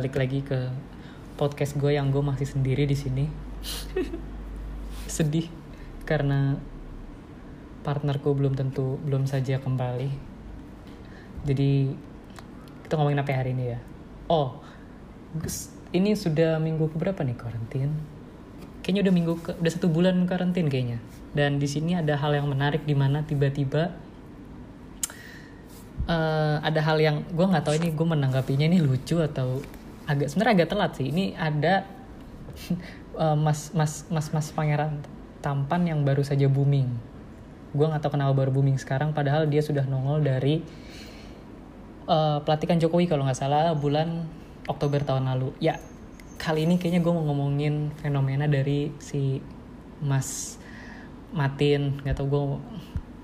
[0.00, 0.72] balik lagi ke
[1.36, 3.28] podcast gue yang gue masih sendiri di sini.
[5.04, 5.44] Sedih
[6.08, 6.56] karena
[7.84, 10.08] partnerku belum tentu belum saja kembali.
[11.44, 11.92] Jadi
[12.80, 13.78] kita ngomongin apa hari ini ya?
[14.32, 14.64] Oh,
[15.92, 17.92] ini sudah minggu berapa nih karantin?
[18.80, 20.96] Kayaknya udah minggu ke, udah satu bulan karantin kayaknya.
[21.36, 23.92] Dan di sini ada hal yang menarik di mana tiba-tiba
[26.08, 29.60] uh, ada hal yang gue nggak tahu ini gue menanggapinya ini lucu atau
[30.08, 31.06] agak sebenarnya agak telat sih.
[31.10, 31.84] Ini ada
[33.16, 35.00] uh, mas mas mas mas pangeran
[35.40, 36.88] tampan yang baru saja booming.
[37.72, 40.60] Gue nggak tahu kenapa baru booming sekarang padahal dia sudah nongol dari
[42.10, 44.26] uh, pelatihan Jokowi kalau nggak salah bulan
[44.68, 45.56] Oktober tahun lalu.
[45.62, 45.80] Ya
[46.40, 49.40] kali ini kayaknya gue mau ngomongin fenomena dari si
[50.00, 50.60] Mas
[51.32, 52.00] Matin.
[52.04, 52.42] Nggak tau gue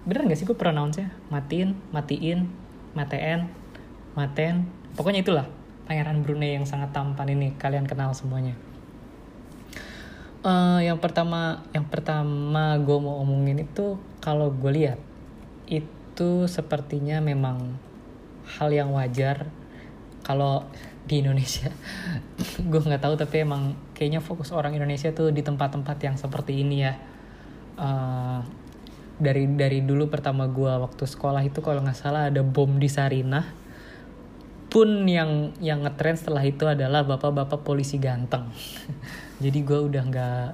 [0.06, 1.10] bener nggak sih gue pronounce-nya?
[1.28, 2.46] Matin matiin
[2.96, 3.52] Maten,
[4.16, 4.64] Maten,
[4.96, 5.46] pokoknya itulah
[5.86, 7.54] pangeran Brunei yang sangat tampan ini.
[7.56, 8.58] Kalian kenal semuanya.
[10.46, 15.00] Uh, yang pertama, yang pertama gue mau omongin itu kalau gue lihat
[15.66, 17.78] itu sepertinya memang
[18.58, 19.50] hal yang wajar.
[20.26, 20.66] Kalau
[21.06, 21.70] di Indonesia
[22.70, 26.76] gue nggak tahu tapi emang kayaknya fokus orang Indonesia tuh di tempat-tempat yang seperti ini
[26.82, 26.94] ya.
[27.78, 28.42] Uh,
[29.16, 33.65] dari dari dulu pertama gue waktu sekolah itu kalau nggak salah ada bom di Sarinah
[34.76, 38.52] pun yang yang ngetrend setelah itu adalah bapak-bapak polisi ganteng.
[39.42, 40.48] Jadi gue udah nggak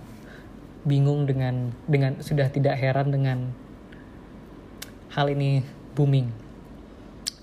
[0.87, 3.51] bingung dengan dengan sudah tidak heran dengan
[5.11, 5.67] hal ini
[5.99, 6.31] booming.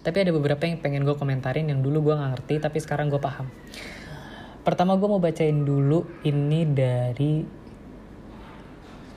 [0.07, 3.19] Tapi ada beberapa yang pengen gue komentarin yang dulu gue nggak ngerti tapi sekarang gue
[3.19, 3.51] paham.
[4.63, 7.43] Pertama gue mau bacain dulu ini dari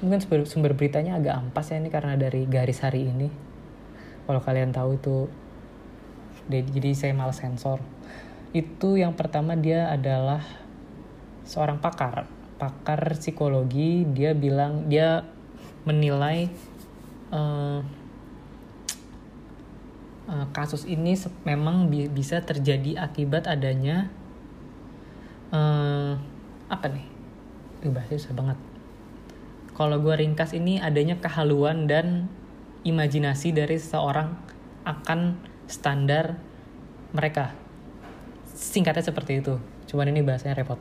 [0.02, 3.30] mungkin sumber, sumber beritanya agak ampas ya ini karena dari garis hari ini.
[4.26, 5.30] Kalau kalian tahu itu
[6.50, 7.78] jadi saya malas sensor.
[8.52, 10.42] Itu yang pertama dia adalah
[11.46, 12.26] seorang pakar.
[12.58, 15.26] Pakar psikologi dia bilang dia
[15.82, 16.46] menilai
[17.34, 17.82] uh,
[20.30, 24.10] uh, kasus ini memang bi bisa terjadi akibat adanya
[25.50, 26.14] uh,
[26.70, 27.06] apa nih?
[27.90, 28.58] Bahasa susah banget.
[29.72, 32.28] Kalau gue ringkas ini adanya kehaluan dan
[32.86, 34.36] imajinasi dari seseorang
[34.84, 35.38] akan
[35.72, 36.36] standar
[37.16, 37.56] mereka.
[38.52, 39.56] Singkatnya seperti itu.
[39.88, 40.76] Cuman ini bahasanya repot.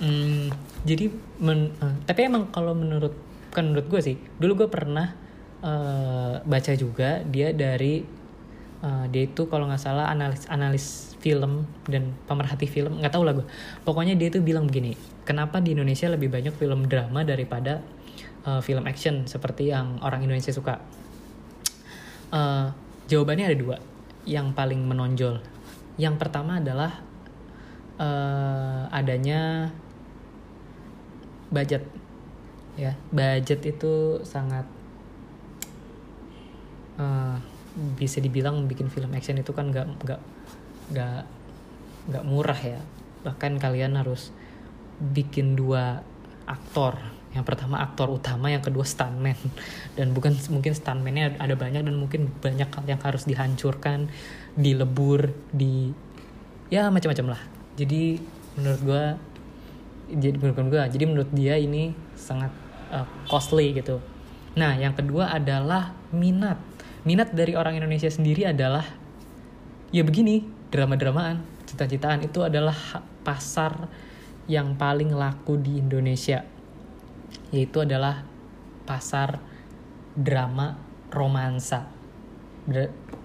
[0.00, 0.50] Hmm,
[0.82, 3.14] jadi men, uh, tapi emang kalau menurut
[3.54, 4.16] kan menurut gue sih.
[4.18, 5.14] Dulu gue pernah
[5.62, 8.02] uh, baca juga dia dari
[8.80, 12.98] uh, dia itu kalau nggak salah analis analis film dan pemerhati film.
[12.98, 13.46] Nggak tahu lah gue
[13.84, 14.96] pokoknya dia itu bilang begini
[15.28, 17.84] kenapa di Indonesia lebih banyak film drama daripada
[18.48, 20.80] uh, film action seperti yang orang Indonesia suka?
[22.30, 22.72] Uh,
[23.10, 23.76] jawabannya ada dua
[24.24, 25.40] yang paling menonjol.
[26.00, 27.00] Yang pertama adalah
[28.00, 29.72] uh, adanya
[31.52, 31.84] budget,
[32.78, 34.64] ya budget itu sangat
[36.96, 37.36] uh,
[37.96, 40.20] bisa dibilang bikin film action itu kan nggak nggak
[40.94, 41.22] nggak
[42.08, 42.80] nggak murah ya.
[43.20, 44.32] Bahkan kalian harus
[45.00, 46.04] bikin dua
[46.48, 49.38] aktor yang pertama aktor utama yang kedua stuntman.
[49.94, 54.10] Dan bukan mungkin stuntmannya ada banyak dan mungkin banyak yang harus dihancurkan
[54.58, 55.94] dilebur di
[56.74, 57.42] ya macam-macam lah.
[57.78, 58.18] Jadi
[58.58, 59.04] menurut gue
[60.10, 62.50] jadi menurut gue jadi menurut dia ini sangat
[62.90, 64.02] uh, costly gitu.
[64.58, 66.58] Nah yang kedua adalah minat.
[67.06, 68.82] Minat dari orang Indonesia sendiri adalah
[69.94, 72.74] ya begini drama-dramaan cita-citaan itu adalah
[73.22, 73.86] pasar
[74.50, 76.42] yang paling laku di Indonesia
[77.50, 78.22] yaitu adalah
[78.86, 79.38] pasar
[80.14, 80.78] drama
[81.10, 81.86] romansa.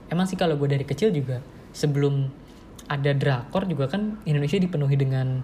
[0.09, 1.41] Emang sih kalau gue dari kecil juga
[1.73, 2.29] sebelum
[2.85, 5.41] ada drakor juga kan Indonesia dipenuhi dengan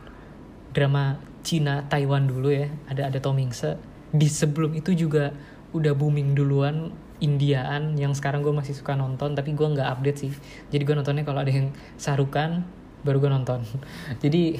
[0.72, 2.70] drama Cina Taiwan dulu ya.
[2.90, 3.66] Ada ada Tom Hanks
[4.12, 5.34] di sebelum itu juga
[5.72, 6.92] udah booming duluan
[7.22, 10.34] Indiaan yang sekarang gue masih suka nonton tapi gue nggak update sih.
[10.74, 12.66] Jadi gue nontonnya kalau ada yang sarukan
[13.06, 13.62] baru gue nonton.
[14.26, 14.58] Jadi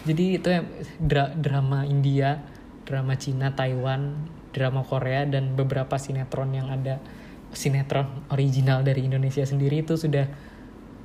[0.00, 0.64] jadi itu ya
[0.96, 2.40] dra drama India
[2.90, 6.98] drama Cina, Taiwan, drama Korea dan beberapa sinetron yang ada
[7.54, 10.26] sinetron original dari Indonesia sendiri itu sudah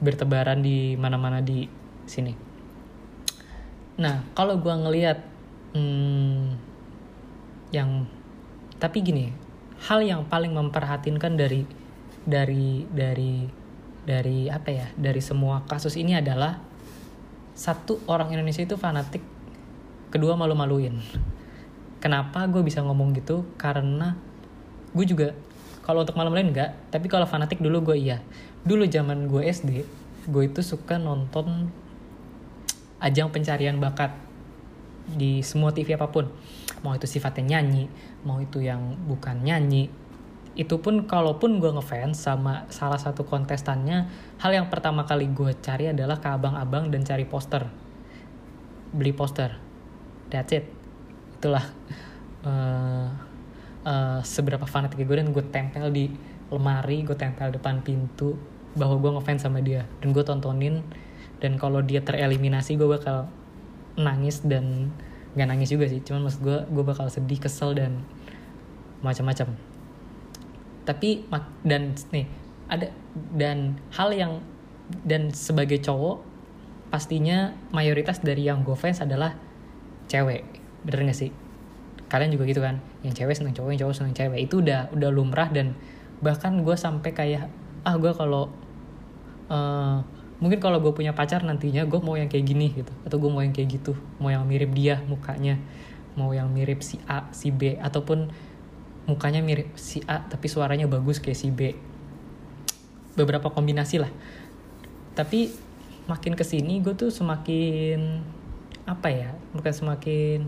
[0.01, 1.69] bertebaran di mana-mana di
[2.09, 2.33] sini.
[4.01, 5.21] Nah, kalau gue ngelihat
[5.77, 6.57] hmm,
[7.69, 8.09] yang
[8.81, 9.29] tapi gini,
[9.85, 11.69] hal yang paling memperhatinkan dari
[12.25, 13.45] dari dari
[14.05, 16.57] dari apa ya dari semua kasus ini adalah
[17.53, 19.23] satu orang Indonesia itu fanatik,
[20.09, 20.99] kedua malu-maluin
[22.05, 23.49] kenapa gue bisa ngomong gitu?
[23.57, 24.13] Karena
[24.93, 25.33] gue juga
[25.81, 28.21] kalau untuk malam lain enggak tapi kalau fanatik dulu gue iya.
[28.61, 29.81] Dulu zaman gue SD
[30.29, 31.73] gue itu suka nonton
[33.01, 34.13] ajang pencarian bakat
[35.09, 36.29] di semua TV apa pun.
[36.85, 37.89] Mau itu sifatnya nyanyi
[38.21, 39.89] mau itu yang bukan nyanyi.
[40.53, 44.07] Itu pun kalaupun gue ngefans sama salah satu kontestannya
[44.37, 47.65] hal yang pertama kali gue cari adalah ke abang-abang dan cari poster.
[48.93, 49.57] Beli poster.
[50.29, 50.74] That's it
[51.35, 51.65] itulah
[52.47, 53.07] uh,
[53.85, 56.09] uh, seberapa fanatik gue dan gue tempel di
[56.49, 58.37] lemari gue tempel depan pintu
[58.75, 59.87] bahwa gue ngefans sama dia.
[60.03, 60.83] Dan gue tontonin
[61.39, 63.27] dan kalau dia tereliminasi gue bakal
[63.95, 64.91] nangis dan
[65.35, 66.03] nggak nangis juga sih.
[66.03, 68.03] Cuman maksud gue gue bakal sedih kesel dan
[68.99, 69.55] macam-macam.
[70.85, 71.25] Tapi
[71.65, 72.27] dan nih
[72.67, 72.89] ada
[73.33, 74.33] dan hal yang
[75.05, 76.21] dan sebagai cowok
[76.93, 79.33] pastinya mayoritas dari yang gue fans adalah
[80.05, 81.31] cewek bener gak sih?
[82.05, 82.79] Kalian juga gitu kan?
[83.01, 84.39] Yang cewek seneng cowok yang cowok seneng cewek.
[84.45, 85.73] Itu udah udah lumrah dan
[86.21, 87.49] bahkan gue sampai kayak
[87.85, 88.53] ah gue kalau
[89.49, 89.99] uh,
[90.39, 92.93] mungkin kalau gue punya pacar nantinya gue mau yang kayak gini gitu.
[93.03, 93.97] Atau gue mau yang kayak gitu.
[94.21, 95.57] Mau yang mirip dia mukanya.
[96.15, 97.81] Mau yang mirip si A si B.
[97.81, 98.29] Ataupun
[99.09, 101.73] mukanya mirip si A tapi suaranya bagus kayak si B.
[103.17, 104.13] Beberapa kombinasi lah.
[105.17, 105.65] Tapi
[106.05, 108.21] makin ke sini gue tuh semakin
[108.85, 110.45] apa ya bukan semakin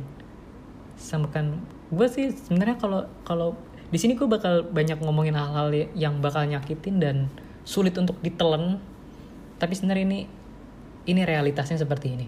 [0.98, 1.62] semakin
[1.94, 3.50] gue sih sebenarnya kalau kalau
[3.88, 7.16] di sini gue bakal banyak ngomongin hal-hal yang bakal nyakitin dan
[7.64, 8.84] sulit untuk ditelan.
[9.58, 10.20] Tapi sebenarnya ini
[11.08, 12.28] ini realitasnya seperti ini.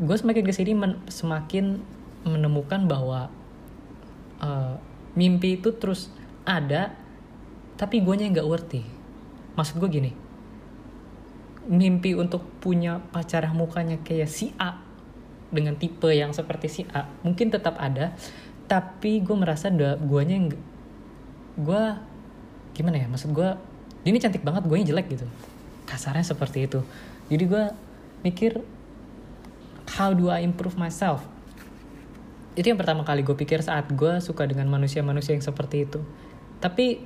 [0.00, 1.76] Gue semakin ke sini men, semakin
[2.24, 3.28] menemukan bahwa
[4.40, 4.80] uh,
[5.12, 6.08] mimpi itu terus
[6.48, 6.96] ada
[7.78, 8.82] tapi gue nya nggak worthy
[9.54, 10.12] maksud gue gini
[11.68, 14.82] mimpi untuk punya pacar mukanya kayak si A
[15.52, 18.16] dengan tipe yang seperti si A mungkin tetap ada
[18.66, 19.68] tapi gue merasa
[20.00, 20.50] guanya
[21.60, 21.84] gue
[22.72, 23.52] gimana ya maksud gue
[24.02, 25.26] ini cantik banget gue jelek gitu.
[25.86, 26.82] Kasarnya seperti itu.
[27.30, 27.64] Jadi gue
[28.26, 28.58] mikir
[29.98, 31.22] how do I improve myself?
[32.58, 36.02] Itu yang pertama kali gue pikir saat gue suka dengan manusia-manusia yang seperti itu.
[36.58, 36.98] Tapi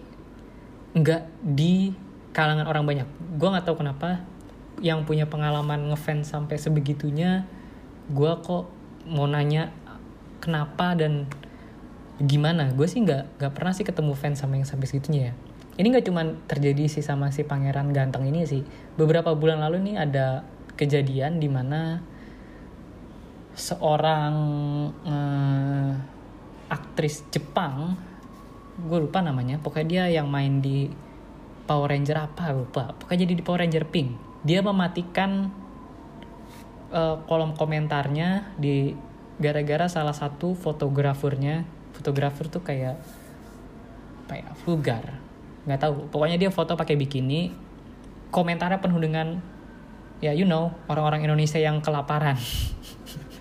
[0.96, 1.92] nggak di
[2.32, 3.08] kalangan orang banyak.
[3.36, 4.24] Gue nggak tahu kenapa
[4.80, 7.48] yang punya pengalaman ngefans sampai sebegitunya
[8.10, 8.64] gue kok
[9.06, 9.70] mau nanya
[10.42, 11.26] kenapa dan
[12.22, 12.72] gimana.
[12.72, 15.34] Gue sih nggak nggak pernah sih ketemu fans sama yang sampai segitunya ya.
[15.76, 18.64] Ini nggak cuma terjadi sih sama si pangeran ganteng ini sih.
[18.96, 22.00] Beberapa bulan lalu nih ada kejadian di mana
[23.56, 24.34] seorang
[25.08, 25.92] uh,
[26.68, 27.96] aktris Jepang
[28.76, 30.92] gue lupa namanya pokoknya dia yang main di
[31.66, 32.94] Power Ranger apa lupa.
[32.94, 34.10] Pokoknya jadi di Power Ranger Pink.
[34.46, 35.50] Dia mematikan
[36.96, 38.96] uh, kolom komentarnya di
[39.36, 41.68] gara-gara salah satu fotografernya.
[41.92, 42.96] Fotografer tuh kayak
[44.26, 45.20] apa ya vulgar.
[45.68, 45.96] Nggak tahu.
[46.08, 47.52] Pokoknya dia foto pakai bikini
[48.32, 49.38] komentarnya penuh dengan
[50.24, 52.40] ya you know orang-orang Indonesia yang kelaparan.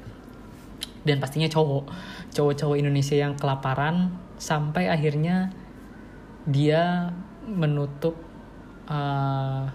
[1.07, 1.87] Dan pastinya cowok.
[2.35, 5.55] Cowok-cowok Indonesia yang kelaparan sampai akhirnya
[6.43, 7.15] dia
[7.47, 8.19] menutup
[8.89, 9.69] uh,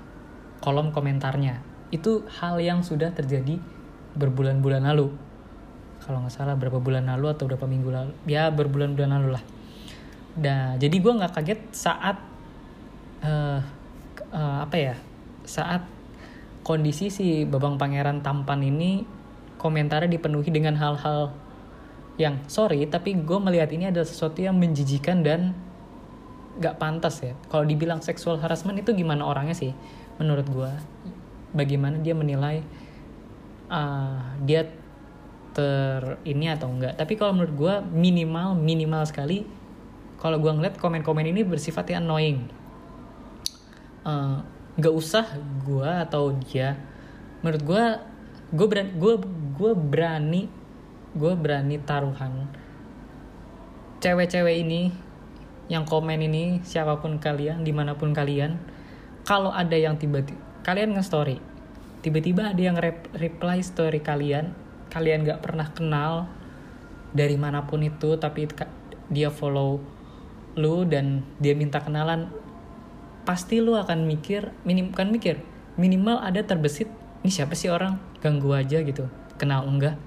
[0.61, 3.59] kolom komentarnya itu hal yang sudah terjadi
[4.15, 5.11] berbulan-bulan lalu.
[6.01, 8.13] Kalau nggak salah berapa bulan lalu atau berapa minggu lalu.
[8.27, 9.45] Ya berbulan-bulan lalu lah.
[10.39, 12.17] Nah jadi gue nggak kaget saat
[13.27, 13.61] uh,
[14.31, 14.95] uh, apa ya
[15.45, 15.85] saat
[16.63, 19.03] kondisi si babang pangeran tampan ini
[19.59, 21.35] komentarnya dipenuhi dengan hal-hal
[22.17, 25.53] yang sorry tapi gue melihat ini adalah sesuatu yang menjijikan dan
[26.61, 27.33] gak pantas ya.
[27.49, 29.73] Kalau dibilang seksual harassment itu gimana orangnya sih
[30.21, 30.71] menurut gue
[31.53, 32.63] bagaimana dia menilai
[33.71, 34.67] uh, dia
[35.51, 36.95] ter ini atau enggak.
[36.95, 39.47] Tapi kalau menurut gue minimal minimal sekali
[40.21, 42.47] kalau gue ngeliat komen-komen ini bersifatnya annoying.
[44.07, 44.41] Uh,
[44.81, 45.27] gak usah
[45.67, 46.79] gue atau dia
[47.45, 47.85] menurut gue
[48.51, 49.15] gue berani gue
[49.57, 50.43] gue berani
[51.13, 52.49] gue berani taruhan
[54.01, 54.95] cewek-cewek ini
[55.69, 58.57] yang komen ini siapa pun kalian di mana pun kalian
[59.23, 61.41] kalau ada yang tiba-tiba kalian nge-story.
[62.01, 64.57] Tiba-tiba ada yang rep reply story kalian.
[64.91, 66.27] Kalian gak pernah kenal
[67.15, 68.47] dari mana pun itu tapi
[69.11, 69.83] dia follow
[70.59, 72.33] lu dan dia minta kenalan.
[73.23, 75.39] Pasti lu akan mikir minim kan mikir
[75.79, 76.91] minimal ada terbesit
[77.21, 78.01] ini siapa sih orang?
[78.25, 79.07] Ganggu aja gitu.
[79.37, 80.01] Kenal enggak?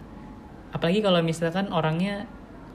[0.73, 2.25] Apalagi kalau misalkan orangnya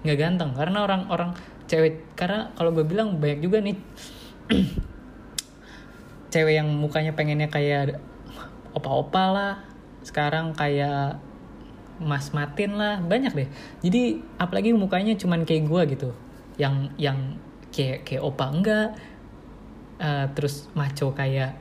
[0.06, 0.50] nggak ganteng.
[0.54, 1.35] Karena orang-orang
[1.68, 3.76] cewek karena kalau gue bilang banyak juga nih
[6.28, 8.00] cewek yang mukanya pengennya kayak
[8.76, 9.54] opa-opa lah
[10.04, 11.20] sekarang kayak
[11.99, 13.49] mas matin lah banyak deh.
[13.82, 16.08] Jadi apalagi mukanya cuman kayak gue gitu.
[16.56, 17.18] Yang yang
[17.75, 18.88] kayak kayak opa enggak.
[19.99, 21.58] Uh, terus maco kayak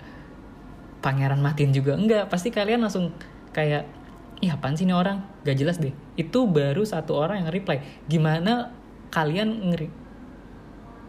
[1.01, 2.29] pangeran matin juga enggak.
[2.29, 3.11] Pasti kalian langsung
[3.49, 3.89] kayak
[4.37, 5.25] ih apaan sih ini orang?
[5.41, 5.93] Gak jelas deh.
[6.13, 7.81] Itu baru satu orang yang reply.
[8.05, 8.69] Gimana
[9.09, 9.89] kalian ngeri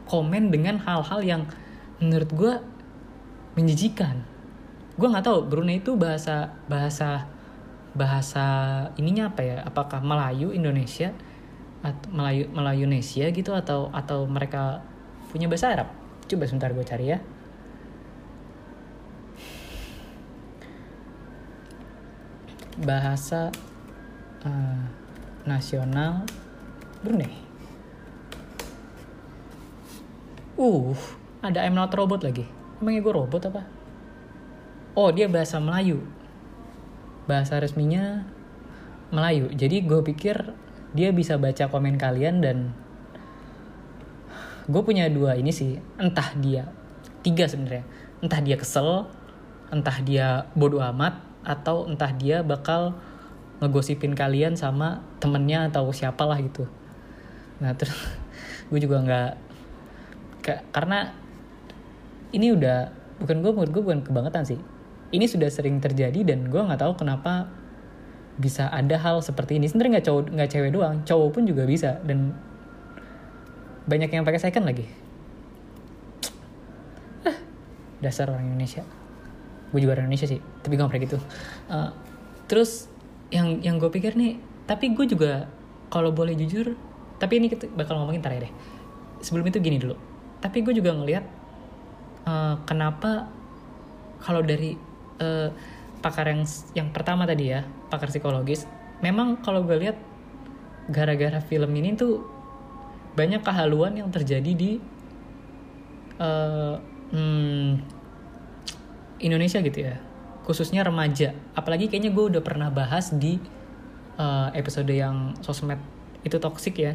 [0.09, 1.43] komen dengan hal-hal yang
[2.00, 2.53] menurut gue
[3.59, 4.23] menjijikan
[4.95, 7.27] gue nggak tahu Brunei itu bahasa bahasa
[7.99, 8.47] bahasa
[8.95, 11.11] ininya apa ya apakah Melayu Indonesia
[11.83, 14.83] atau Melayu Melayu Indonesia gitu atau atau mereka
[15.35, 15.88] punya bahasa Arab
[16.31, 17.19] coba sebentar gue cari ya
[22.79, 23.50] bahasa
[24.47, 24.83] uh,
[25.43, 26.23] nasional
[27.03, 27.31] Brunei.
[30.59, 30.95] Uh,
[31.43, 32.58] ada I'm not robot lagi.
[32.79, 33.63] Emangnya gue robot apa?
[34.99, 36.03] Oh, dia bahasa Melayu.
[37.31, 38.27] Bahasa resminya
[39.15, 39.51] Melayu.
[39.55, 40.55] Jadi gue pikir
[40.97, 42.73] dia bisa baca komen kalian dan
[44.67, 45.79] gue punya dua ini sih.
[45.99, 46.71] Entah dia
[47.23, 47.85] tiga sebenarnya.
[48.19, 49.07] Entah dia kesel,
[49.71, 52.93] entah dia bodoh amat, atau entah dia bakal
[53.59, 56.69] ngegosipin kalian sama temennya atau siapalah gitu
[57.59, 57.97] nah terus
[58.71, 59.31] gue juga nggak
[60.71, 61.13] karena
[62.33, 64.61] ini udah bukan gue menurut gue bukan kebangetan sih.
[65.09, 67.49] Ini sudah sering terjadi dan gue nggak tahu kenapa
[68.39, 69.67] bisa ada hal seperti ini.
[69.67, 72.37] Sebenarnya nggak cowok nggak cewek doang cowok pun juga bisa dan
[73.89, 74.85] banyak yang pakai second lagi.
[77.25, 77.37] Ah,
[78.05, 78.85] dasar orang Indonesia.
[79.73, 81.19] Gue juga orang Indonesia sih tapi gue gak pernah gitu.
[81.73, 81.91] Uh,
[82.49, 82.93] terus
[83.33, 85.49] yang yang gue pikir nih tapi gue juga
[85.89, 86.77] kalau boleh jujur
[87.17, 88.53] tapi ini kita bakal ngomongin ntar ya deh.
[89.25, 89.97] Sebelum itu gini dulu.
[90.39, 91.38] Tapi gue juga ngelihat
[92.29, 93.33] uh, kenapa
[94.21, 94.77] kalau dari
[95.25, 95.49] uh,
[96.05, 96.45] pakar yang
[96.77, 98.69] yang pertama tadi ya pakar psikologis
[99.01, 99.97] memang kalau gue lihat
[100.93, 102.25] gara-gara film ini tuh
[103.19, 104.79] banyak kehaluan yang terjadi di
[106.23, 106.79] uh,
[107.11, 107.83] hmm,
[109.19, 109.99] Indonesia gitu ya.
[110.47, 111.35] Khususnya remaja.
[111.59, 113.43] Apalagi kayaknya gue udah pernah bahas di
[114.17, 115.83] uh, episode yang sosmed
[116.23, 116.95] itu toksik ya.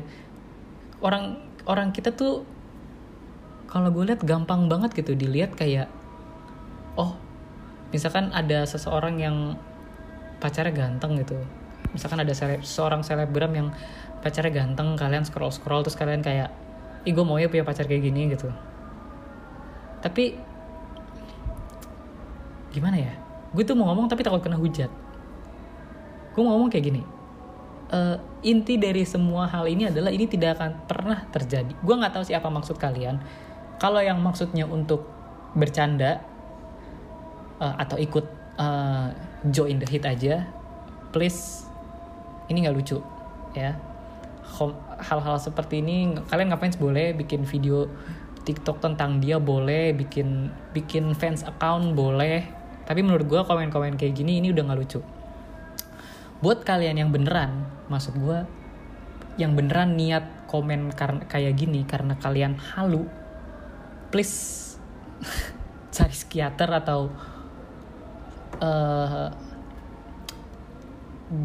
[1.03, 2.47] Orang orang kita tuh
[3.73, 5.89] kalau gue lihat gampang banget gitu dilihat kayak
[6.93, 7.17] oh
[7.89, 9.57] misalkan ada seseorang yang
[10.37, 11.41] pacarnya ganteng gitu.
[11.89, 13.67] Misalkan ada seleb, seorang selebgram yang
[14.21, 16.53] pacarnya ganteng kalian scroll scroll terus kalian kayak
[17.03, 18.53] ih gue mau ya punya pacar kayak gini gitu.
[20.05, 20.37] Tapi
[22.77, 23.13] gimana ya?
[23.57, 24.93] Gue tuh mau ngomong tapi takut kena hujat.
[26.37, 27.01] Gue mau ngomong kayak gini
[27.93, 31.73] uh, inti dari semua hal ini adalah ini tidak akan pernah terjadi.
[31.79, 33.21] Gue nggak tahu siapa maksud kalian
[33.83, 35.03] kalau yang maksudnya untuk
[35.59, 36.23] bercanda
[37.59, 38.23] uh, atau ikut
[38.55, 39.11] uh,
[39.51, 40.47] join the hit aja
[41.11, 41.67] please
[42.47, 42.97] ini nggak lucu
[43.55, 43.77] ya.
[45.03, 46.73] Hal-hal seperti ini kalian ngapain?
[46.77, 47.89] Boleh bikin video
[48.43, 52.45] TikTok tentang dia boleh bikin bikin fans account boleh.
[52.83, 54.99] Tapi menurut gue komen-komen kayak gini ini udah gak lucu.
[56.43, 58.39] Buat kalian yang beneran maksud gue
[59.39, 63.09] yang beneran niat komen karena kayak gini karena kalian halu
[64.13, 64.77] please.
[65.89, 67.09] Cari psikiater atau
[68.61, 69.29] uh,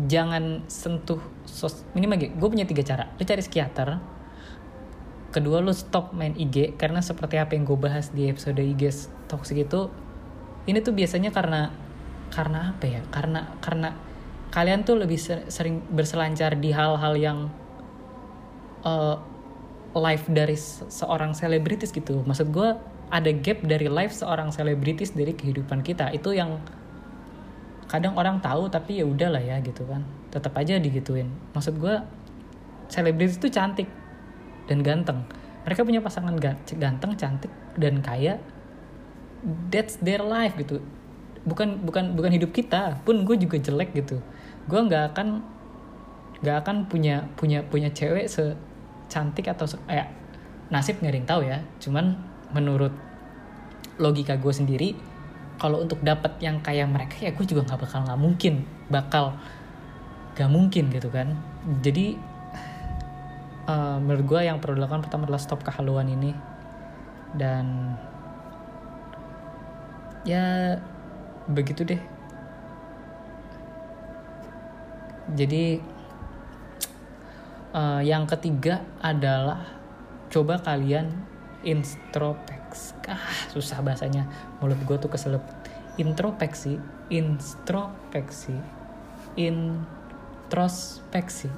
[0.04, 3.08] jangan sentuh sos ini lagi gue punya tiga cara.
[3.16, 3.96] Lu cari psikiater
[5.28, 9.68] kedua lu stop main IG karena seperti apa yang gue bahas di episode IG toxic
[9.68, 9.92] itu
[10.64, 11.72] ini tuh biasanya karena
[12.28, 13.00] karena apa ya?
[13.08, 13.96] Karena karena
[14.52, 17.38] kalian tuh lebih sering berselancar di hal-hal yang
[18.84, 19.20] uh,
[19.96, 20.56] live dari
[20.88, 22.20] seorang selebritis gitu.
[22.24, 22.76] Maksud gue
[23.08, 26.12] ada gap dari live seorang selebritis dari kehidupan kita.
[26.12, 26.60] Itu yang
[27.88, 30.04] kadang orang tahu tapi ya udahlah ya gitu kan.
[30.28, 31.32] Tetap aja digituin.
[31.56, 31.94] Maksud gue
[32.92, 33.88] selebritis itu cantik
[34.68, 35.24] dan ganteng.
[35.64, 36.36] Mereka punya pasangan
[36.76, 38.36] ganteng cantik dan kaya.
[39.72, 40.84] That's their life gitu.
[41.48, 44.20] Bukan bukan bukan hidup kita pun gue juga jelek gitu.
[44.68, 45.40] Gue nggak akan
[46.44, 48.28] nggak akan punya punya punya cewek
[49.08, 50.04] secantik atau se eh,
[50.68, 51.58] nasib nggak ada yang tahu ya.
[51.80, 52.04] Cuman
[52.52, 52.92] menurut
[53.96, 54.92] logika gue sendiri
[55.58, 58.54] kalau untuk dapat yang kayak mereka ya gue juga nggak bakal nggak mungkin
[58.92, 59.34] bakal
[60.38, 61.34] gak mungkin gitu kan.
[61.82, 62.14] Jadi
[63.66, 66.30] uh, menurut gue yang perlu dilakukan pertama adalah stop kehaluan ini.
[67.34, 67.98] Dan
[70.22, 70.78] ya
[71.50, 71.98] begitu deh.
[75.34, 75.82] Jadi
[77.78, 79.62] uh, yang ketiga adalah
[80.28, 81.14] coba kalian
[81.62, 83.22] introspeksi ah
[83.54, 84.26] susah bahasanya.
[84.58, 85.42] Mulut gue tuh keselip
[85.94, 88.54] introspeksi introspeksi
[89.38, 91.48] introspeksi.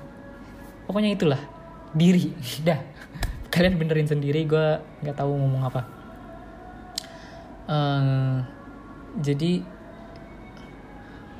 [0.84, 1.40] Pokoknya itulah
[1.96, 2.36] diri.
[2.68, 2.80] Dah
[3.50, 4.66] kalian benerin sendiri gue
[5.02, 5.82] nggak tahu ngomong apa.
[7.70, 8.42] Uh,
[9.18, 9.62] jadi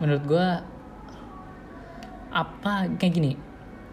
[0.02, 0.46] menurut gue
[2.30, 3.49] apa kayak gini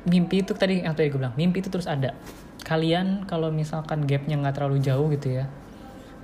[0.08, 2.16] mimpi itu tadi yang tadi gue bilang mimpi itu terus ada.
[2.64, 5.46] Kalian kalau misalkan gapnya nggak terlalu jauh gitu ya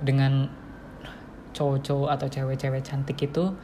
[0.00, 0.48] dengan
[1.54, 3.54] cowok-cowok atau cewek-cewek cantik itu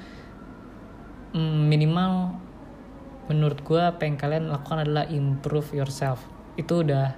[1.35, 2.39] mm, minimal
[3.27, 6.23] menurut gue apa yang kalian lakukan adalah improve yourself.
[6.55, 7.17] Itu udah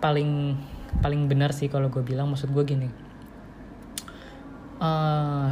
[0.00, 0.56] paling
[1.02, 2.30] paling benar sih kalau gue bilang.
[2.32, 3.12] Maksud gue gini
[4.82, 5.50] uh,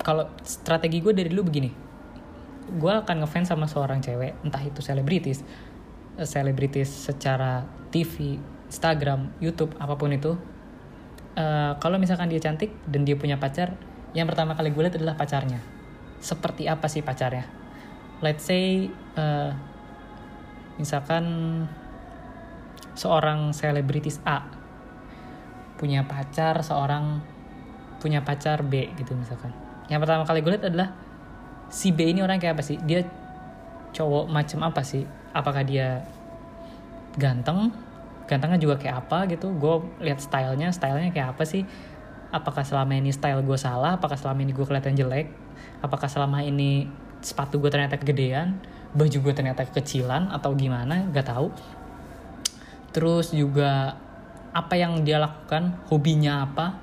[0.00, 1.70] kalau strategi gue dari dulu begini
[2.78, 5.42] gue akan ngefans sama seorang cewek entah itu selebritis
[6.14, 8.38] eh, selebritis secara TV
[8.70, 10.38] Instagram YouTube apa pun itu.
[11.30, 13.78] Uh, kalau misalkan dia cantik dan dia punya pacar
[14.14, 15.58] yang pertama kali gue lihat adalah pacarnya.
[16.22, 17.46] Seperti apa sih pacarnya?
[18.22, 19.50] Let's say uh,
[20.78, 21.24] misalkan
[22.94, 24.44] seorang selebritis A
[25.78, 27.22] punya pacar seorang
[28.02, 29.54] punya pacar B gitu misalkan.
[29.90, 30.88] Yang pertama kali gue lihat adalah
[31.70, 32.76] si B ini orang kayak apa sih?
[32.82, 33.06] Dia
[33.94, 35.06] cowok macam apa sih?
[35.30, 36.02] Apakah dia
[37.14, 37.70] ganteng?
[38.26, 39.54] Gantengnya juga kayak apa gitu?
[39.54, 41.62] Gue lihat stylenya stylenya kayak apa sih?
[42.30, 43.98] Apakah selama ini style gue salah?
[43.98, 45.30] Apakah selama ini gue kelihatan jelek?
[45.82, 46.90] Apakah selama ini
[47.22, 48.58] sepatu gue ternyata kegedean?
[48.94, 50.30] Baju gue ternyata kekecilan?
[50.30, 51.10] Atau gimana?
[51.10, 51.50] Gak tahu.
[52.90, 53.98] Terus juga
[54.50, 55.78] apa yang dia lakukan?
[55.90, 56.78] Hobinya apa?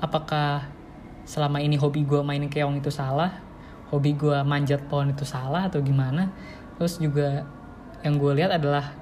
[0.00, 0.68] Apakah
[1.28, 3.45] selama ini hobi gue mainin keong itu salah
[3.90, 6.30] hobi gue manjat pohon itu salah atau gimana.
[6.76, 7.46] Terus juga
[8.02, 8.92] yang gue lihat adalah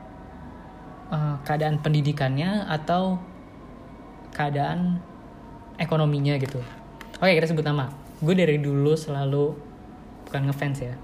[1.11, 3.19] uh, keadaan pendidikannya atau
[4.35, 5.01] keadaan
[5.81, 6.61] ekonominya gitu.
[7.19, 7.91] Oke kita sebut nama.
[8.21, 9.57] Gue dari dulu selalu
[10.29, 10.95] bukan ngefans ya.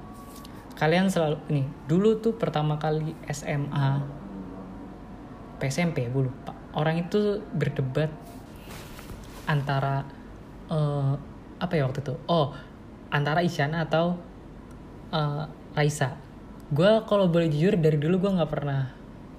[0.76, 4.00] Kalian selalu nih dulu tuh pertama kali SMA
[5.60, 6.56] PSMP ya gue lupa.
[6.72, 8.08] Orang itu berdebat
[9.44, 10.06] antara
[10.70, 11.18] uh,
[11.60, 12.14] apa ya waktu itu?
[12.30, 12.54] Oh
[13.10, 14.18] antara Isyana atau
[15.10, 15.44] uh,
[15.74, 16.16] Raisa.
[16.70, 18.94] Gue kalau boleh jujur dari dulu gue nggak pernah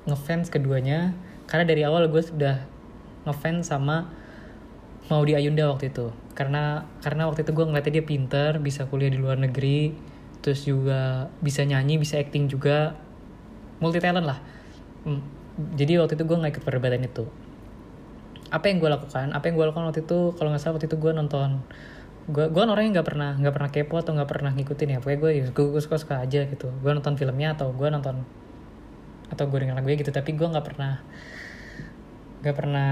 [0.07, 1.15] ngefans keduanya.
[1.47, 2.63] Karena dari awal gue sudah
[3.27, 4.07] ngefans sama
[5.07, 6.12] Maudi Ayunda waktu itu.
[6.36, 11.29] Karena karena waktu itu gue ngeliatnya dia pinter bisa kuliah di luar negeri terus juga
[11.43, 12.95] bisa nyanyi bisa acting juga.
[13.81, 14.39] Multi talent lah
[15.75, 17.25] jadi waktu itu gue nggak ikut perdebatan itu.
[18.51, 20.97] Apa yang gue lakukan apa yang gue lakukan waktu itu kalau nggak salah waktu itu
[20.99, 21.63] gue nonton
[22.32, 24.98] gue gue orangnya nggak pernah nggak pernah kepo atau nggak pernah ngikutin ya.
[25.04, 26.72] Pokoknya gue gue, gue suka suka aja gitu.
[26.80, 28.24] Gue nonton filmnya atau gue nonton
[29.32, 30.12] atau gue denger lagunya gitu.
[30.15, 31.04] Tapi gue nggak pernah
[32.41, 32.91] nggak pernah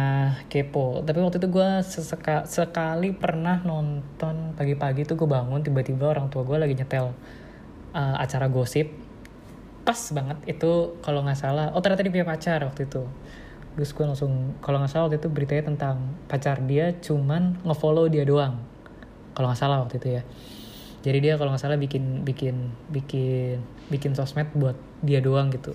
[0.52, 1.02] kepo.
[1.08, 6.44] Tapi waktu itu gue seseka, sekali pernah nonton pagi-pagi tuh gue bangun tiba-tiba orang tua
[6.44, 7.16] gue lagi nyetel
[7.96, 8.92] uh, acara gosip.
[9.88, 11.72] Pas banget itu kalau nggak salah.
[11.74, 13.08] Oh ternyata dia punya pacar waktu itu.
[13.80, 18.28] Terus gue langsung kalau nggak salah waktu itu beritanya tentang pacar dia cuman ngefollow dia
[18.28, 18.60] doang
[19.34, 20.24] kalau nggak salah waktu itu ya.
[21.00, 25.72] Jadi dia kalau nggak salah bikin bikin bikin bikin sosmed buat dia doang gitu.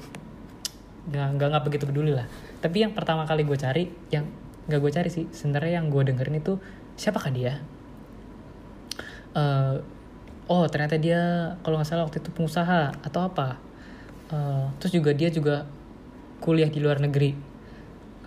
[1.09, 2.29] Nggak nggak nggak begitu peduli lah.
[2.61, 4.29] Tapi yang pertama kali gue cari yang
[4.69, 6.61] nggak gue cari sih sebenarnya yang gue dengerin itu
[6.97, 7.61] siapakah dia?
[9.35, 9.81] Uh,
[10.47, 13.57] oh ternyata dia kalau nggak salah waktu itu pengusaha atau apa.
[14.29, 15.65] Uh, terus juga dia juga
[16.45, 17.33] kuliah di luar negeri.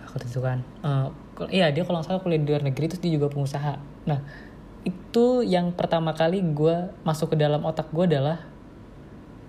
[0.02, 0.66] Waktu itu kan.
[0.82, 1.14] Uh,
[1.46, 3.78] iya dia kalau nggak salah kuliah di luar negeri terus dia juga pengusaha.
[4.10, 4.47] Nah
[4.86, 8.46] itu yang pertama kali gue masuk ke dalam otak gue adalah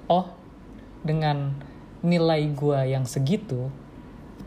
[0.10, 0.30] oh
[1.06, 1.54] dengan
[2.02, 3.70] nilai gue yang segitu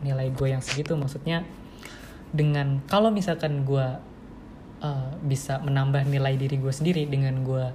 [0.03, 1.47] nilai gue yang segitu maksudnya
[2.33, 3.87] dengan kalau misalkan gue
[4.83, 7.65] uh, bisa menambah nilai diri gue sendiri dengan gue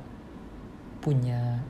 [1.00, 1.62] punya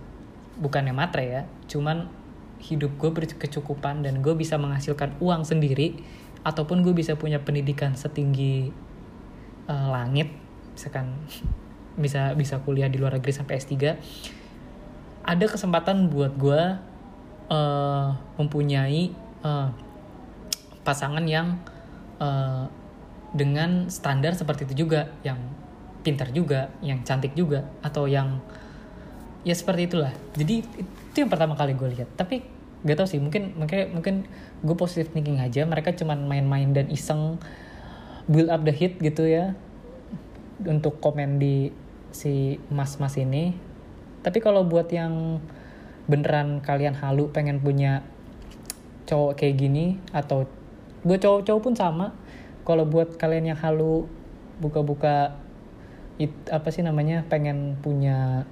[0.58, 2.10] bukannya matre ya cuman
[2.58, 6.02] hidup gue berkecukupan dan gue bisa menghasilkan uang sendiri
[6.42, 8.74] ataupun gue bisa punya pendidikan setinggi
[9.70, 10.32] uh, langit
[10.78, 11.10] misalkan
[12.02, 13.74] bisa bisa kuliah di luar negeri sampai S3
[15.26, 16.62] ada kesempatan buat gue
[17.50, 19.10] uh, mempunyai
[19.42, 19.68] uh,
[20.86, 21.58] pasangan yang
[22.22, 22.70] uh,
[23.34, 25.36] dengan standar seperti itu juga yang
[26.00, 28.40] pintar juga yang cantik juga atau yang
[29.44, 30.14] ya seperti itulah.
[30.32, 32.08] Jadi itu yang pertama kali gue lihat.
[32.16, 32.40] Tapi
[32.88, 34.14] gak tau sih mungkin mungkin mungkin
[34.62, 37.36] gue positive thinking aja mereka cuman main-main dan iseng
[38.30, 39.58] build up the hit gitu ya
[40.66, 41.70] untuk komen di
[42.10, 43.54] si mas-mas ini.
[44.24, 45.38] Tapi kalau buat yang
[46.08, 48.02] beneran kalian halu pengen punya
[49.04, 50.48] cowok kayak gini atau
[51.06, 52.06] buat cowok-cowok pun sama.
[52.66, 54.10] Kalau buat kalian yang halu
[54.58, 55.38] buka-buka
[56.50, 58.42] apa sih namanya pengen punya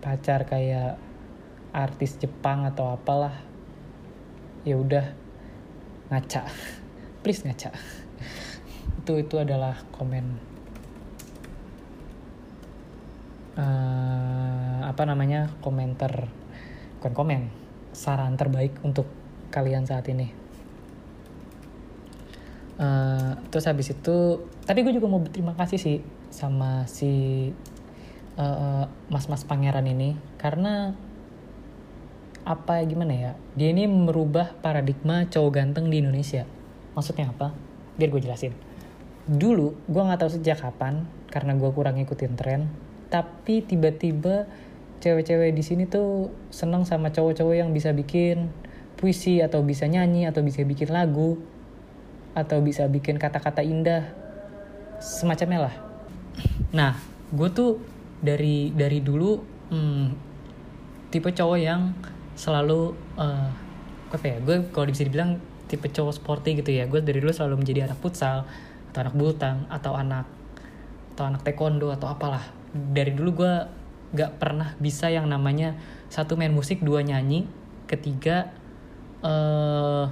[0.00, 0.96] pacar kayak
[1.74, 3.36] artis Jepang atau apalah
[4.64, 5.12] ya udah
[6.08, 6.48] ngaca.
[7.22, 7.70] Please ngaca.
[9.04, 10.53] Itu itu adalah komen
[13.58, 16.28] uh, apa namanya komentar
[17.00, 17.42] bukan komen
[17.94, 19.06] saran terbaik untuk
[19.54, 20.34] kalian saat ini.
[22.74, 25.98] Uh, terus habis itu tapi gue juga mau berterima kasih sih
[26.34, 27.54] sama si
[28.34, 30.90] uh, mas-mas pangeran ini karena
[32.44, 36.44] apa gimana ya dia ini merubah paradigma cowok ganteng di Indonesia.
[36.98, 37.54] Maksudnya apa?
[37.94, 38.52] Biar gue jelasin.
[39.30, 44.48] Dulu gue nggak tahu sejak kapan karena gue kurang ngikutin tren tapi tiba-tiba
[45.04, 48.48] cewek-cewek di sini tuh seneng sama cowok-cowok yang bisa bikin
[48.96, 51.36] puisi atau bisa nyanyi atau bisa bikin lagu
[52.32, 54.10] atau bisa bikin kata-kata indah
[54.98, 55.74] semacamnya lah.
[56.72, 56.96] Nah
[57.30, 57.84] gue tuh
[58.24, 59.38] dari dari dulu
[59.68, 60.06] hmm,
[61.12, 61.92] tipe cowok yang
[62.34, 63.52] selalu uh,
[64.08, 65.36] apa ya gue kalau bisa dibilang
[65.68, 66.88] tipe cowok sporty gitu ya.
[66.88, 68.48] Gue dari dulu selalu menjadi anak futsal
[68.90, 70.26] atau anak bulu atau anak
[71.14, 73.54] atau anak taekwondo atau apalah dari dulu gue
[74.14, 75.78] gak pernah bisa yang namanya
[76.10, 77.46] satu main musik dua nyanyi
[77.86, 78.50] ketiga
[79.22, 80.10] uh,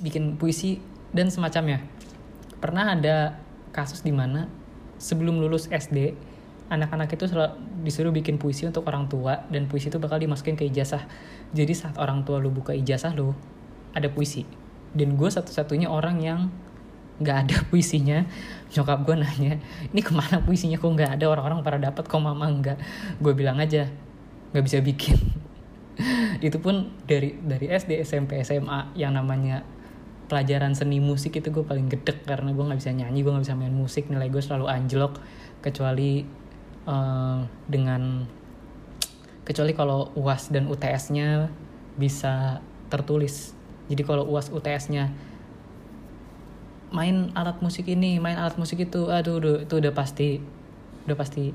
[0.00, 0.78] bikin puisi
[1.10, 1.82] dan semacamnya.
[2.58, 3.38] Pernah ada
[3.72, 4.50] kasus di mana
[4.98, 6.14] sebelum lulus SD,
[6.68, 7.24] anak-anak itu
[7.82, 11.06] disuruh bikin puisi untuk orang tua dan puisi itu bakal dimasukin ke ijazah.
[11.54, 13.32] Jadi saat orang tua lu buka ijazah lu,
[13.94, 14.44] ada puisi.
[14.92, 16.40] Dan gue satu-satunya orang yang
[17.18, 18.24] nggak ada puisinya.
[18.68, 19.54] Nyokap gue nanya,
[19.90, 22.78] ini ke mana puisinya kok nggak ada orang-orang pada dapat kok mama nggak?
[23.20, 23.88] Gue bilang aja
[24.52, 25.16] nggak bisa bikin.
[26.46, 29.66] itu pun dari dari SD SMP SMA yang namanya
[30.28, 33.56] pelajaran seni musik itu gue paling gedek karena gue nggak bisa nyanyi gue nggak bisa
[33.56, 35.16] main musik nilai gue selalu anjlok
[35.64, 36.22] kecuali
[36.84, 38.28] uh, dengan
[39.42, 41.48] kecuali kalau uas dan UTS-nya
[41.96, 42.60] bisa
[42.92, 43.56] tertulis
[43.88, 45.08] jadi kalau uas UTS-nya
[46.88, 49.08] main alat musik ini main alat musik itu.
[49.12, 50.40] Aduh udah, itu udah pasti
[51.08, 51.52] udah pasti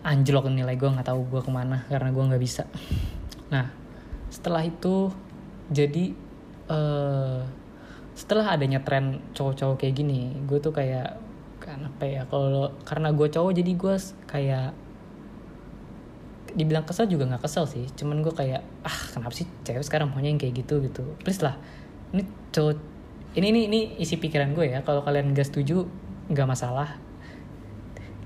[0.00, 2.64] anjlok nilai gue nggak tahu gue ke mana karena gue nggak bisa.
[3.52, 3.68] Nah
[4.32, 5.12] setelah itu
[5.70, 6.14] jadi
[6.70, 7.44] uh,
[8.16, 11.16] setelah adanya tren cowok-cowok kayak gini gue tuh kayak
[11.60, 13.94] kan apa ya kalau karena gue cowok jadi gue
[14.28, 14.70] kayak
[16.50, 17.86] dibilang kesel juga nggak kesel sih.
[17.94, 20.82] Cuman gue kayak ah kenapa sih cewek sekarang maunya yang kayak gitu?
[20.82, 21.04] Gitu.
[21.22, 21.54] Please lah
[22.10, 22.89] ini cowok
[23.38, 24.80] ini ini ini isi pikiran gue ya.
[24.82, 25.86] Kalau kalian gak setuju
[26.30, 26.98] nggak masalah.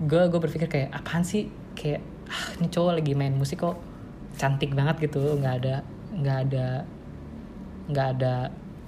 [0.01, 1.49] Gue gue berpikir kayak apaan sih?
[1.77, 3.77] Kayak ah ini cowok lagi main musik kok
[4.41, 5.37] cantik banget gitu.
[5.37, 5.77] Nggak ada
[6.15, 6.67] nggak ada
[7.85, 8.35] nggak ada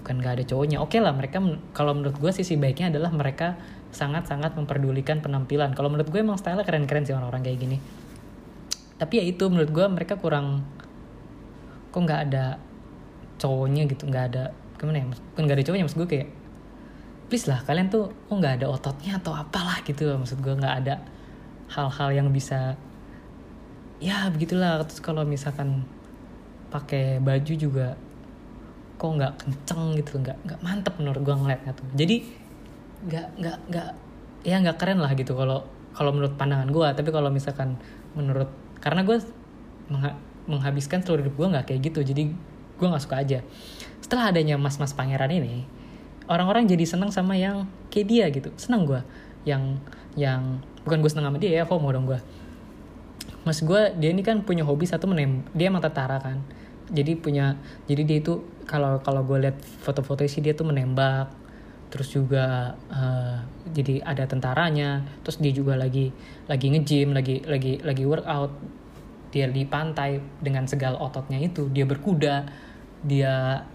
[0.01, 0.79] bukan nggak ada cowoknya.
[0.81, 1.43] Oke okay lah mereka
[1.77, 3.61] kalau menurut gue sisi baiknya adalah mereka
[3.93, 5.77] sangat-sangat memperdulikan penampilan.
[5.77, 7.77] Kalau menurut gue emang style keren-keren sih orang-orang kayak gini.
[8.97, 10.65] Tapi ya itu menurut gue mereka kurang
[11.93, 12.57] kok nggak ada
[13.37, 14.45] cowoknya gitu nggak ada
[14.77, 15.07] gimana ya?
[15.35, 16.29] Kan nggak ada cowoknya maksud gue kayak
[17.27, 21.03] please lah kalian tuh kok nggak ada ototnya atau apalah gitu maksud gue nggak ada
[21.67, 22.79] hal-hal yang bisa
[23.99, 24.85] ya begitulah.
[24.87, 25.83] Terus kalau misalkan
[26.71, 27.99] pakai baju juga
[28.97, 31.87] kok nggak kenceng gitu nggak nggak mantep menurut gue ngeliatnya tuh.
[31.99, 32.17] Jadi
[33.07, 33.89] nggak nggak nggak
[34.47, 36.89] ya nggak keren lah gitu kalau kalau menurut pandangan gue.
[36.95, 37.75] Tapi kalau misalkan
[38.15, 39.19] menurut karena gue
[39.91, 40.15] mengha
[40.47, 42.01] menghabiskan seluruh hidup gue nggak kayak gitu.
[42.07, 42.23] Jadi
[42.77, 43.41] gue nggak suka aja
[44.07, 45.67] setelah adanya mas-mas pangeran ini
[46.31, 48.55] orang-orang jadi senang sama yang kayak dia gitu.
[48.55, 49.03] Senang gue
[49.43, 49.83] yang
[50.15, 52.19] yang bukan gue senang sama dia ya mau dong gue
[53.47, 56.39] mas gue dia ini kan punya hobi satu menem dia emang tentara kan.
[56.87, 57.59] Jadi punya
[57.91, 61.31] jadi dia itu kalau kalau gue lihat foto-foto sih dia tuh menembak
[61.91, 66.11] terus juga uh, jadi ada tentaranya terus dia juga lagi
[66.51, 68.55] lagi nge-gym lagi lagi lagi workout.
[69.35, 71.67] Dia di pantai dengan segala ototnya itu.
[71.75, 72.47] Dia berkuda
[73.03, 73.67] dia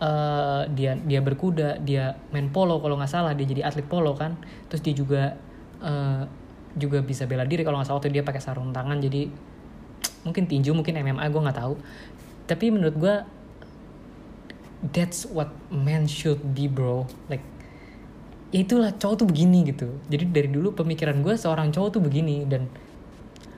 [0.00, 4.38] uh, dia dia berkuda dia main polo kalau nggak salah dia jadi atlet polo kan.
[4.70, 5.22] Terus dia juga
[5.82, 6.22] uh,
[6.74, 8.98] juga bisa bela diri kalau nggak salah waktu dia pakai sarung tangan.
[8.98, 9.30] Jadi
[10.24, 11.74] mungkin tinju mungkin MMA gue nggak tahu.
[12.48, 13.14] Tapi menurut gue
[14.92, 17.06] that's what man should be bro.
[17.30, 17.44] Like
[18.50, 19.88] ya itulah cowok tuh begini gitu.
[20.10, 22.44] Jadi dari dulu pemikiran gue seorang cowok tuh begini.
[22.44, 22.68] Dan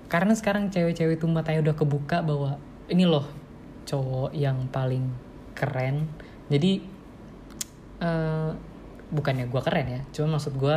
[0.06, 3.26] karena sekarang cewek-cewek itu matanya udah kebuka bahwa ini loh
[3.86, 5.25] cowok yang paling
[5.56, 6.06] keren.
[6.52, 6.84] Jadi
[8.04, 8.52] uh,
[9.10, 10.76] bukannya gue keren ya cuma maksud gue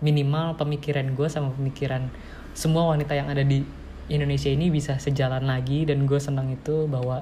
[0.00, 2.08] minimal pemikiran gue sama pemikiran
[2.56, 3.64] semua wanita yang ada di
[4.08, 7.20] Indonesia ini bisa sejalan lagi dan gue senang itu bahwa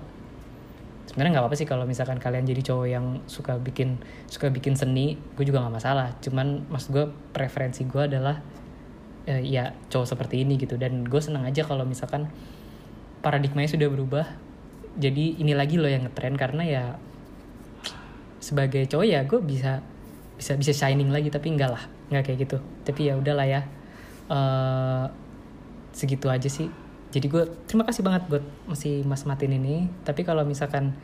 [1.08, 5.16] sebenarnya nggak apa-apa sih kalau misalkan kalian jadi cowok yang suka bikin suka bikin seni
[5.34, 6.12] gue juga nggak masalah.
[6.20, 8.36] Cuman maksud gue preferensi gue adalah
[9.26, 10.76] uh, ya cowok seperti ini gitu.
[10.76, 12.28] Dan gue senang aja kalau misalkan
[13.24, 14.26] paradigmanya sudah berubah
[14.94, 16.84] jadi ini lagi loh yang ngetren karena ya
[18.38, 19.80] sebagai cowok ya gue bisa
[20.36, 22.56] bisa bisa shining lagi tapi enggak lah nggak kayak gitu.
[22.84, 23.60] Tapi ya udahlah ya
[24.28, 25.06] uh,
[25.94, 26.68] segitu aja sih.
[27.14, 29.88] Jadi gue terima kasih banget buat masih mas matin ini.
[30.02, 30.94] Tapi kalau misalkan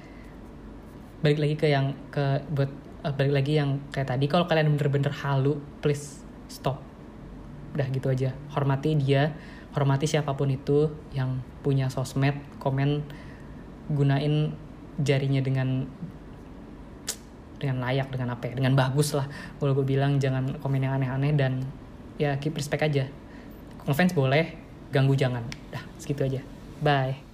[1.21, 2.71] balik lagi ke yang ke buat
[3.07, 6.83] uh, balik lagi yang kayak tadi kalau kalian bener-bener halu please stop.
[7.73, 8.35] Udah gitu aja.
[8.53, 9.35] Hormati dia
[9.71, 13.07] hormati siapa pun itu yang punya sosmed komen
[13.91, 14.55] gunain
[15.03, 15.85] jarinya dengan
[17.61, 19.29] dengan layak dengan apa ya dengan bagus lah.
[19.61, 21.61] Kalau gue bilang jangan komen yang aneh-aneh dan
[22.17, 23.05] ya keep respect aja.
[23.85, 24.57] Ngefans boleh
[24.89, 25.45] ganggu jangan.
[25.69, 26.41] Dah segitu aja.
[26.81, 27.30] Bye